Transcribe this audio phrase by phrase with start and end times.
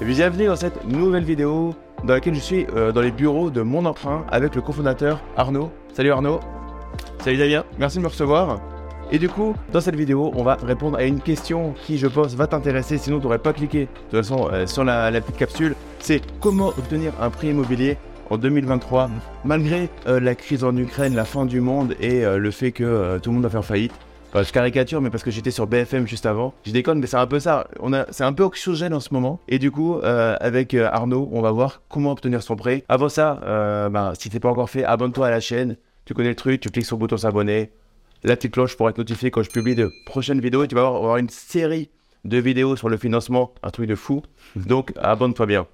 [0.00, 3.84] Bienvenue dans cette nouvelle vidéo dans laquelle je suis euh, dans les bureaux de mon
[3.84, 5.72] emprunt avec le cofondateur Arnaud.
[5.92, 6.38] Salut Arnaud.
[7.18, 7.64] Salut Damien.
[7.80, 8.60] Merci de me recevoir.
[9.10, 12.34] Et du coup, dans cette vidéo, on va répondre à une question qui, je pense,
[12.36, 15.36] va t'intéresser, sinon tu n'aurais pas cliqué de toute façon euh, sur la, la petite
[15.36, 15.74] capsule.
[15.98, 17.96] C'est comment obtenir un prix immobilier
[18.30, 19.10] en 2023,
[19.44, 23.30] malgré euh, la crise en Ukraine, la fin du monde et le fait que tout
[23.30, 23.92] le monde va faire faillite.
[24.34, 26.54] Je caricature, mais parce que j'étais sur BFM juste avant.
[26.64, 27.66] Je déconne, mais c'est un peu ça.
[27.80, 29.40] On a, c'est un peu oxygène en ce moment.
[29.48, 32.84] Et du coup, euh, avec euh, Arnaud, on va voir comment obtenir son prêt.
[32.88, 35.76] Avant ça, euh, bah, si t'es pas encore fait, abonne-toi à la chaîne.
[36.04, 37.70] Tu connais le truc, tu cliques sur le bouton s'abonner,
[38.22, 40.62] la petite cloche pour être notifié quand je publie de prochaines vidéos.
[40.62, 41.90] Et tu vas avoir, avoir une série
[42.24, 44.22] de vidéos sur le financement, un truc de fou.
[44.56, 45.66] Donc, abonne-toi bien.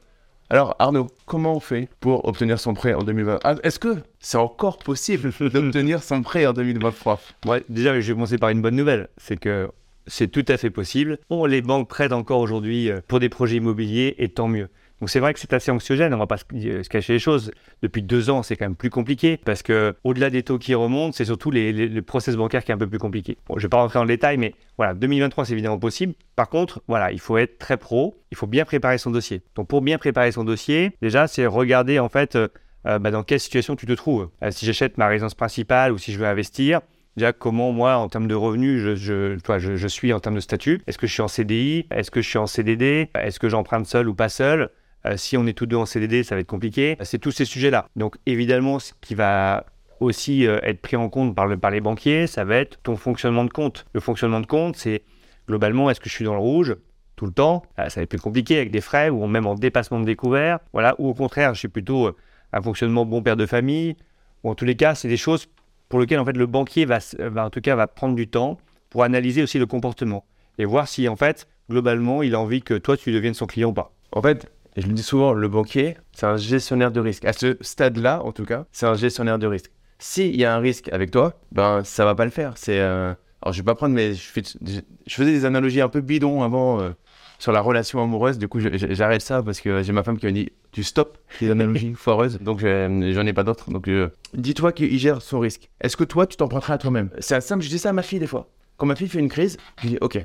[0.50, 4.36] Alors Arnaud, comment on fait pour obtenir son prêt en 2020 Ah, Est-ce que c'est
[4.36, 8.76] encore possible d'obtenir son prêt en 2023 Ouais, déjà, je vais commencer par une bonne
[8.76, 9.08] nouvelle.
[9.16, 9.70] C'est que
[10.06, 11.18] c'est tout à fait possible.
[11.30, 14.68] Bon, les banques prêtent encore aujourd'hui euh, pour des projets immobiliers et tant mieux.
[15.00, 17.18] Donc c'est vrai que c'est assez anxiogène, on va pas se, euh, se cacher les
[17.18, 17.50] choses.
[17.82, 21.12] Depuis deux ans, c'est quand même plus compliqué parce que au-delà des taux qui remontent,
[21.12, 23.36] c'est surtout les, le process bancaire qui est un peu plus compliqué.
[23.48, 26.14] Bon, je vais pas rentrer dans le détail, mais voilà, 2023 c'est évidemment possible.
[26.36, 29.42] Par contre, voilà, il faut être très pro, il faut bien préparer son dossier.
[29.56, 32.48] Donc pour bien préparer son dossier, déjà c'est regarder en fait euh,
[32.86, 34.28] euh, bah, dans quelle situation tu te trouves.
[34.50, 36.80] Si j'achète ma résidence principale ou si je veux investir,
[37.16, 40.40] Déjà, comment moi, en termes de revenus, je, je, toi, je suis en termes de
[40.40, 40.82] statut?
[40.88, 43.86] Est-ce que je suis en CDI Est-ce que je suis en CDD Est-ce que j'emprunte
[43.86, 44.70] seul ou pas seul?
[45.06, 46.96] Euh, Si on est tous deux en CDD, ça va être compliqué.
[47.02, 47.88] C'est tous ces sujets-là.
[47.96, 49.66] Donc, évidemment, ce qui va
[50.00, 52.96] aussi euh, être pris en compte par, le, par les banquiers, ça va être ton
[52.96, 53.86] fonctionnement de compte.
[53.92, 55.02] Le fonctionnement de compte, c'est
[55.48, 56.76] globalement, est-ce que je suis dans le rouge
[57.16, 57.62] tout le temps?
[57.78, 60.58] Euh, Ça va être plus compliqué avec des frais ou même en dépassement de découvert.
[60.72, 60.94] Voilà.
[60.98, 62.16] Ou au contraire, je suis plutôt euh,
[62.52, 63.96] un fonctionnement bon père de famille.
[64.42, 65.46] Ou en tous les cas, c'est des choses
[65.88, 68.58] pour lequel en fait le banquier va, va en tout cas va prendre du temps
[68.90, 70.24] pour analyser aussi le comportement
[70.58, 73.70] et voir si en fait globalement il a envie que toi tu deviennes son client
[73.70, 73.92] ou pas.
[74.12, 77.24] En fait, et je le dis souvent, le banquier, c'est un gestionnaire de risque.
[77.24, 79.70] À ce stade-là, en tout cas, c'est un gestionnaire de risque.
[79.98, 82.54] S'il y a un risque avec toi, ben ça va pas le faire.
[82.56, 85.80] C'est euh, alors je vais pas prendre, mais je, fais- je- je faisais des analogies
[85.80, 86.90] un peu bidons avant euh,
[87.38, 88.36] sur la relation amoureuse.
[88.38, 91.50] Du coup, j'arrête ça parce que j'ai ma femme qui m'a dit tu stop les
[91.50, 92.38] analogies foireuses.
[92.40, 93.70] Donc je- j'en ai pas d'autres.
[93.70, 95.70] Donc euh, dis-toi qu'il gère son risque.
[95.80, 97.10] Est-ce que toi tu t'emprunterais à toi-même?
[97.20, 97.62] C'est simple.
[97.62, 98.50] Je dis ça à ma fille des fois.
[98.76, 100.18] Quand ma fille fait une crise, je dis ok,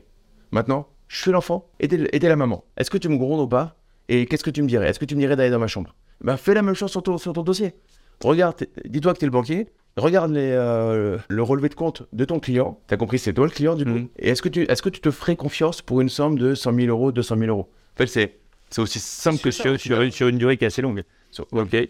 [0.52, 2.64] maintenant je suis l'enfant et t'es la maman.
[2.78, 3.76] Est-ce que tu me grondes ou pas?
[4.10, 4.90] Et qu'est-ce que tu me dirais?
[4.90, 5.96] Est-ce que tu me dirais d'aller dans ma chambre?
[6.22, 7.74] Ben fais la même chose sur ton, sur ton dossier.
[8.22, 8.56] Regarde,
[8.86, 9.68] dis-toi que tu es le banquier.
[9.96, 12.80] Regarde les, euh, le relevé de compte de ton client.
[12.88, 13.92] Tu as compris, c'est toi le client du coup.
[13.92, 14.08] Mhm.
[14.20, 16.74] Et est-ce que, tu, est-ce que tu te ferais confiance pour une somme de 100
[16.74, 17.70] 000 euros, 200 000 euros?
[17.96, 18.40] En fait, c'est,
[18.70, 19.64] c'est aussi simple que ça.
[19.64, 21.04] sur, sur une- sur une durée qui est assez longue.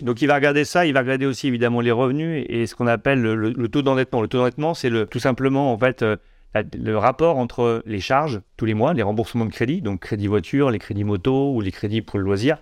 [0.01, 2.87] Donc il va regarder ça, il va regarder aussi évidemment les revenus et ce qu'on
[2.87, 4.21] appelle le, le- le taux d'endettement.
[4.21, 6.17] Le taux d'endettement, c'est le, tout simplement en fait euh,
[6.55, 10.71] le rapport entre les charges tous les mois, les remboursements de crédit, donc crédit voiture,
[10.71, 12.57] les crédits moto ou les crédits pour le loisir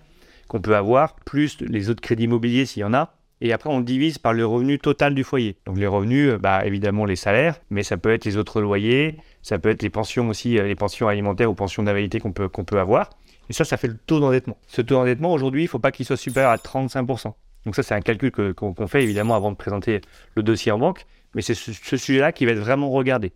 [0.48, 3.14] qu'on peut avoir, plus les autres crédits immobiliers s'il y en a.
[3.40, 5.56] Et après, on divise par le revenu total du foyer.
[5.66, 9.16] Donc les revenus, euh, bah, évidemment les salaires, mais ça peut être les autres loyers,
[9.42, 12.48] ça peut être les pensions aussi, euh, les pensions alimentaires ou pensions d'invalidité qu'on peut,
[12.48, 13.10] qu'on peut avoir.
[13.48, 14.58] Et ça, ça fait le taux d'endettement.
[14.66, 17.32] Ce taux d'endettement, aujourd'hui, il ne faut pas qu'il soit supérieur à 35%.
[17.64, 20.00] Donc ça, c'est un calcul qu'on fait, évidemment, avant de présenter
[20.34, 21.06] le dossier en banque.
[21.34, 23.32] Mais c'est ce, ce sujet-là qui va être vraiment regardé.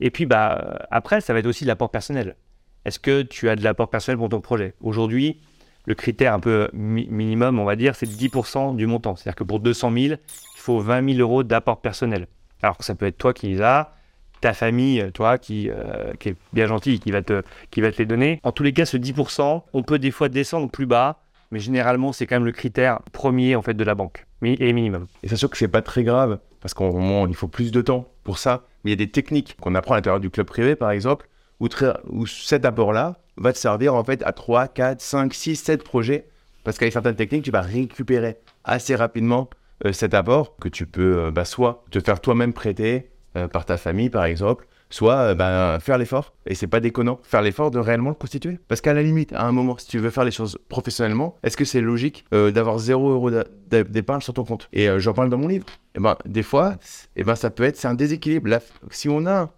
[0.00, 2.36] Et puis, bah, euh, après, ça va être aussi l'apport personnel.
[2.84, 4.74] Est-ce que tu as de l'apport personnel pour ton projet?
[4.80, 5.40] Aujourd'hui,
[5.86, 9.16] le critère un peu mi- minimum, on va dire, c'est 10% du montant.
[9.16, 10.18] C'est-à-dire que pour 200 000, il
[10.56, 12.26] faut 20 000 euros d'apport personnel.
[12.62, 13.92] Alors que ça peut être toi qui les as,
[14.40, 18.06] ta famille, toi, qui, euh, est bien gentil, qui va, te, qui va te les
[18.06, 18.40] donner.
[18.42, 21.20] En tous les cas, ce 10%, on peut des fois descendre plus bas,
[21.50, 25.06] mais généralement, c'est quand même le critère premier en fait de la banque et minimum.
[25.22, 28.64] Et sûr que c'est pas très grave, parce qu'il faut plus de temps pour ça.
[28.82, 31.28] Mais il y a des techniques qu'on apprend à l'intérieur du club privé, par exemple,
[31.60, 31.68] où,
[32.08, 36.26] où cet apport-là va te servir en fait à 3, 4, 5, 6, 7 projets.
[36.64, 39.48] Parce qu'avec certaines techniques, tu vas récupérer assez rapidement
[39.84, 43.64] euh, cet apport que tu peux euh, bah, soit te faire toi-même prêter euh, par
[43.64, 46.32] ta famille, par exemple, soit euh, bah, faire l'effort.
[46.46, 48.58] Et c'est pas déconnant, faire l'effort de réellement le constituer.
[48.68, 51.56] Parce qu'à la limite, à un moment, si tu veux faire les choses professionnellement, est-ce
[51.56, 54.68] que c'est logique euh, d'avoir 0 euros d'a- d'a- d'épargne sur ton compte?
[54.72, 55.66] Et euh, j'en parle dans mon livre.
[55.94, 56.76] Et ben, des fois,
[57.16, 58.48] et ben, ça peut être, c'est un déséquilibre.
[58.90, 59.52] Si on a,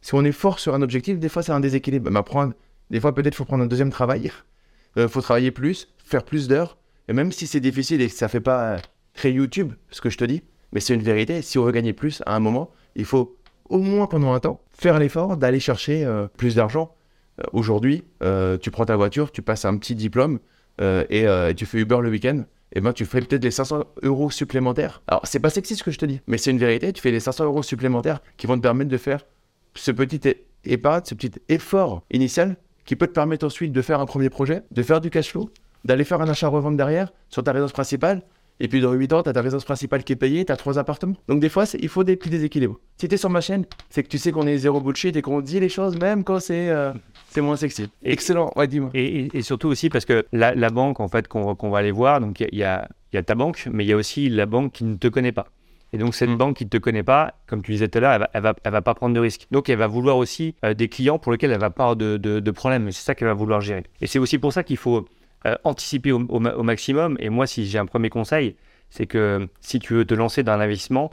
[0.00, 2.10] si on est fort sur un objectif, des fois, c'est un déséquilibre.
[2.10, 2.54] Ben, prendre-
[2.90, 4.30] des fois, peut-être, faut prendre un deuxième travail.
[4.96, 6.76] Il faut travailler plus, faire plus d'heures.
[7.08, 8.78] Et même si c'est difficile et que ça fait pas euh,
[9.14, 10.42] créer YouTube, ce que je te dis,
[10.72, 11.40] mais c'est une vérité.
[11.42, 13.36] Si on veut gagner plus à un moment, il faut
[13.68, 16.94] au moins pendant un temps faire l'effort d'aller chercher euh, plus d'argent.
[17.40, 20.38] Euh, Aujourd'hui, euh, tu prends ta voiture, tu passes un petit diplôme
[20.80, 21.26] et
[21.56, 22.44] tu fais Uber le week-end.
[22.72, 25.02] Et ben, tu ferais peut-être les 500 euros supplémentaires.
[25.08, 26.92] Alors, c'est pas sexy ce que je te dis, mais c'est une vérité.
[26.92, 29.24] Tu fais les 500 euros supplémentaires qui vont te permettre de faire
[29.74, 30.20] ce petit
[30.64, 34.62] épargne, ce petit effort initial qui peut te permettre ensuite de faire un premier projet,
[34.70, 35.50] de faire du cash flow,
[35.84, 38.22] d'aller faire un achat-revente derrière sur ta résidence principale.
[38.60, 40.56] Et puis dans 8 ans, tu as ta résidence principale qui est payée, tu as
[40.56, 41.14] trois appartements.
[41.28, 42.78] Donc des fois, il faut des petits déséquilibres.
[42.96, 45.22] Si tu es sur ma chaîne, c'est que tu sais qu'on est zéro bullshit et
[45.22, 46.92] qu'on dit les choses même quand c'est euh,
[47.30, 47.88] c'est moins sexy.
[48.02, 48.90] Et- Excellent, ouais, dis-moi.
[48.94, 52.40] Et, surtout aussi parce que la, la banque, en fait, qu'on va aller voir, donc
[52.40, 53.96] il y a- il y, a, il y a ta banque, mais il y a
[53.96, 55.46] aussi la banque qui ne te connaît pas.
[55.94, 56.36] Et donc, cette Mm.
[56.36, 58.42] banque qui ne te connaît pas, comme tu disais tout à l'heure, elle va, elle,
[58.42, 59.46] va, elle va pas prendre de risques.
[59.50, 62.18] Donc, elle va vouloir aussi euh, des clients pour lesquels elle va pas avoir de,
[62.18, 62.90] de, de problème.
[62.92, 63.84] C'est ça qu'elle va vouloir gérer.
[64.02, 65.06] Et c'est aussi pour ça qu'il faut
[65.46, 67.16] euh, anticiper au, au ma- au maximum.
[67.20, 68.56] Et moi, si j'ai un premier conseil,
[68.90, 71.10] c'est que si tu veux te lancer dans un investissement,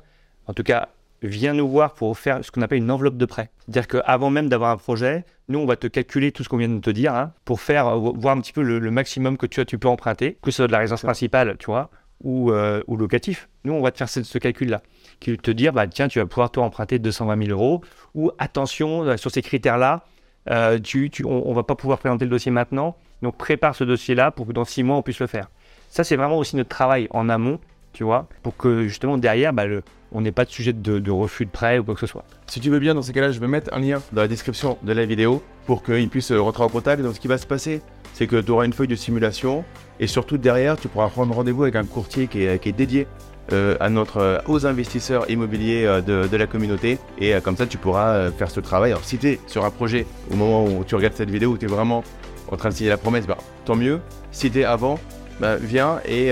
[0.48, 0.89] en tout cas,
[1.22, 3.50] viens nous voir pour faire ce qu'on appelle une enveloppe de prêt.
[3.66, 6.69] C'est-à-dire qu'avant même d'avoir un projet, nous, on va te calculer tout ce qu'on vient
[6.69, 9.60] de te dire hein, pour faire euh, voir un petit peu le, maximum que tu,
[9.60, 11.89] as, tu peux emprunter, que ce soit de la résidence principale, tu vois,
[12.24, 13.50] ou, euh, ou locatif.
[13.63, 14.81] Nous, on va te faire ce, ce calcul-là,
[15.19, 17.81] qui te dire, bah, tiens, tu vas pouvoir toi emprunter 220 000 euros,
[18.13, 20.04] ou attention, euh, sur ces critères-là,
[20.50, 20.80] euh,
[21.24, 24.51] on, on va pas pouvoir présenter le dossier maintenant, donc prépare ce dossier-là pour que
[24.51, 25.50] dans six mois, on puisse le faire.
[25.89, 27.59] Ça, c'est vraiment aussi notre travail en amont,
[27.94, 29.63] tu vois, pour que justement derrière, bah,
[30.12, 32.25] on n'ait pas de sujet de, refus de prêt ou quoi que ce soit.
[32.47, 34.77] Si tu veux bien, dans ces cas-là, je vais mettre un lien dans la description
[34.83, 37.01] de la vidéo pour qu'ils puissent euh, rentrer en contact.
[37.01, 37.81] Donc, ce qui va se passer,
[38.13, 39.63] c'est que tu auras une feuille de simulation
[40.00, 43.07] et surtout derrière, tu pourras prendre rendez-vous avec un courtier qui est dédié
[43.51, 46.97] euh, euh, aux investisseurs immobiliers euh, de, la communauté.
[47.19, 48.92] Et comme ça, tu pourras faire ce travail.
[48.92, 51.57] Alors, si tu es sur un projet au moment où tu regardes cette vidéo, où
[51.57, 52.03] tu es vraiment
[52.51, 54.00] en train de signer la promesse, bah, tant mieux.
[54.31, 55.00] Si tu es avant,
[55.39, 56.31] bah, viens et,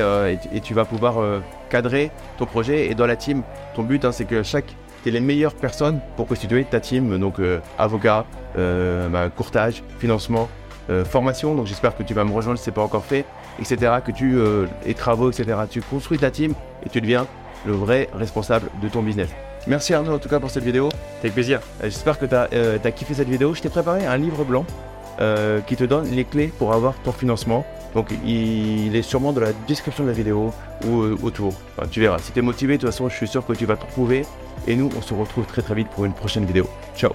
[0.63, 1.15] tu- vas pouvoir
[1.69, 2.89] cadrer ton projet.
[2.89, 3.43] Et dans la team,
[3.75, 7.35] ton but, hein, c'est que chaque tu les meilleures personnes pour constituer ta team, donc
[7.77, 8.25] avocat,
[8.55, 10.49] bah, courtage, financement,
[11.05, 11.55] formation.
[11.55, 13.25] Donc j'espère que tu vas me rejoindre si ce n'est pas encore fait,
[13.59, 13.93] etc.
[14.05, 15.57] Que tu euh, et travaux, etc.
[15.69, 16.53] Tu construis ta team
[16.85, 17.27] et tu deviens
[17.65, 19.29] le vrai responsable de ton business.
[19.67, 20.89] Merci Arnaud en tout cas pour cette vidéo.
[21.21, 21.59] Avec plaisir.
[21.81, 23.53] Euh, J'espère que tu as, kiffé cette vidéo.
[23.53, 24.65] Je t'ai préparé un livre blanc
[25.21, 27.65] euh, qui te donne les clés pour avoir ton financement.
[27.93, 30.51] Donc il est sûrement dans la description de la vidéo
[30.85, 31.53] ou euh, autour.
[31.77, 32.19] Enfin, tu verras.
[32.19, 34.25] Si tu es motivé, de toute façon, je suis sûr que tu vas te trouver.
[34.67, 36.67] Et nous, on se retrouve très très vite pour une prochaine vidéo.
[36.95, 37.11] Ciao